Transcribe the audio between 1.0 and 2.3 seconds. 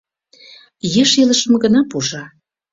Еш илышым гына пужа.